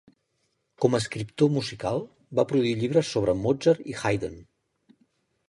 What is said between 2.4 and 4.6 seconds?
va produir llibres sobre Mozart i Haydn.